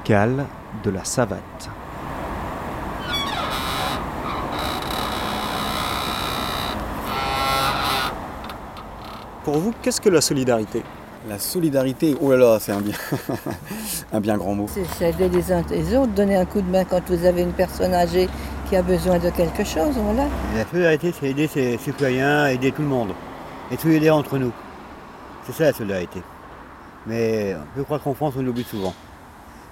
locale 0.00 0.46
de 0.84 0.90
la 0.90 1.04
savate. 1.04 1.70
Pour 9.44 9.58
vous, 9.58 9.74
qu'est-ce 9.82 10.00
que 10.00 10.08
la 10.08 10.20
solidarité? 10.20 10.82
La 11.28 11.38
solidarité, 11.38 12.16
oh 12.20 12.30
là 12.30 12.36
là, 12.36 12.58
c'est 12.60 12.72
un 12.72 12.80
bien, 12.80 12.94
un 14.12 14.20
bien 14.20 14.36
grand 14.38 14.54
mot. 14.54 14.66
C'est 14.68 15.10
aider 15.10 15.28
les 15.28 15.52
uns 15.52 15.62
les 15.70 15.94
autres, 15.96 16.12
donner 16.12 16.36
un 16.36 16.46
coup 16.46 16.62
de 16.62 16.70
main 16.70 16.84
quand 16.84 17.02
vous 17.08 17.24
avez 17.26 17.42
une 17.42 17.52
personne 17.52 17.92
âgée 17.92 18.28
qui 18.68 18.76
a 18.76 18.82
besoin 18.82 19.18
de 19.18 19.28
quelque 19.30 19.64
chose, 19.64 19.96
voilà. 19.96 20.28
La 20.56 20.64
solidarité, 20.66 21.12
c'est 21.18 21.28
aider 21.28 21.46
ses 21.46 21.76
citoyens, 21.78 22.46
aider 22.46 22.72
tout 22.72 22.82
le 22.82 22.88
monde. 22.88 23.12
Et 23.70 23.76
tout 23.76 23.88
aider 23.88 24.10
entre 24.10 24.38
nous. 24.38 24.52
C'est 25.44 25.52
ça 25.52 25.64
la 25.64 25.72
solidarité. 25.72 26.22
Mais 27.06 27.54
je 27.76 27.82
crois 27.82 27.98
qu'en 27.98 28.14
France, 28.14 28.34
on 28.36 28.42
l'oublie 28.42 28.64
souvent. 28.64 28.94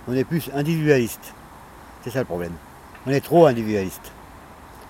On 0.08 0.14
est 0.14 0.24
plus 0.24 0.50
individualiste. 0.54 1.34
C'est 2.02 2.10
ça 2.10 2.20
le 2.20 2.24
problème. 2.24 2.52
On 3.06 3.10
est 3.10 3.20
trop 3.20 3.46
individualiste. 3.46 4.12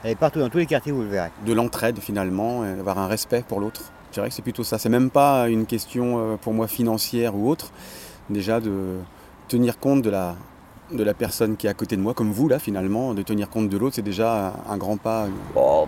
Elle 0.04 0.12
est 0.12 0.16
partout, 0.16 0.38
dans 0.38 0.48
tous 0.48 0.58
les 0.58 0.66
quartiers, 0.66 0.92
vous 0.92 1.02
le 1.02 1.08
verrez. 1.08 1.30
De 1.44 1.52
l'entraide 1.52 1.98
finalement, 1.98 2.64
et 2.64 2.68
avoir 2.78 2.98
un 2.98 3.08
respect 3.08 3.42
pour 3.46 3.58
l'autre. 3.60 3.82
Je 4.10 4.14
dirais 4.14 4.28
que 4.28 4.34
c'est 4.34 4.42
plutôt 4.42 4.62
ça. 4.64 4.78
C'est 4.78 4.88
même 4.88 5.10
pas 5.10 5.48
une 5.48 5.66
question 5.66 6.18
euh, 6.18 6.36
pour 6.36 6.54
moi 6.54 6.68
financière 6.68 7.34
ou 7.34 7.48
autre. 7.50 7.72
Déjà 8.30 8.60
de 8.60 8.98
tenir 9.48 9.78
compte 9.78 10.02
de 10.02 10.10
la, 10.10 10.36
de 10.92 11.02
la 11.02 11.14
personne 11.14 11.56
qui 11.56 11.66
est 11.66 11.70
à 11.70 11.74
côté 11.74 11.96
de 11.96 12.00
moi, 12.00 12.14
comme 12.14 12.30
vous 12.30 12.48
là 12.48 12.58
finalement, 12.58 13.12
de 13.12 13.22
tenir 13.22 13.50
compte 13.50 13.68
de 13.68 13.76
l'autre, 13.76 13.96
c'est 13.96 14.02
déjà 14.02 14.52
un 14.68 14.76
grand 14.76 14.96
pas. 14.98 15.26
Oh, 15.56 15.86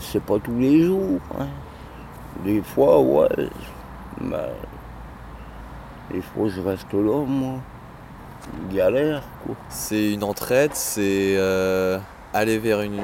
c'est 0.00 0.22
pas 0.22 0.38
tous 0.40 0.58
les 0.58 0.82
jours. 0.84 1.20
hein. 1.38 1.46
Des 2.44 2.60
fois, 2.60 3.00
ouais. 3.00 3.48
Mais 4.20 4.50
des 6.10 6.22
fois, 6.22 6.48
je 6.48 6.60
reste 6.60 6.92
là, 6.92 7.24
moi. 7.24 7.60
Galère, 8.72 9.22
quoi. 9.44 9.54
C'est 9.68 10.12
une 10.12 10.24
entraide, 10.24 10.70
c'est 10.74 11.36
euh, 11.36 11.98
aller 12.32 12.58
vers 12.58 12.80
une, 12.82 13.00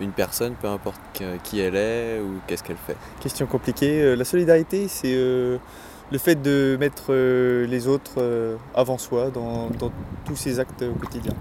une 0.00 0.12
personne, 0.12 0.54
peu 0.60 0.68
importe 0.68 1.00
qui 1.42 1.60
elle 1.60 1.76
est 1.76 2.20
ou 2.20 2.40
qu'est-ce 2.46 2.62
qu'elle 2.62 2.76
fait. 2.76 2.96
Question 3.20 3.46
compliquée. 3.46 4.02
Euh, 4.02 4.16
La 4.16 4.24
solidarité, 4.24 4.88
c'est 4.88 5.14
euh, 5.14 5.58
le 6.10 6.18
fait 6.18 6.40
de 6.40 6.76
mettre 6.78 7.06
euh, 7.10 7.66
les 7.66 7.88
autres 7.88 8.58
avant 8.74 8.98
soi 8.98 9.30
dans, 9.30 9.70
dans 9.78 9.92
tous 10.24 10.36
ses 10.36 10.60
actes 10.60 10.82
au 10.82 10.98
quotidien. 10.98 11.32